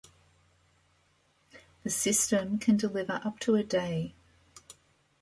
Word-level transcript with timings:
The 1.83 1.91
system 1.91 2.57
can 2.57 2.75
deliver 2.75 3.21
up 3.23 3.37
to 3.41 3.53
a 3.53 3.63
day. 3.63 4.15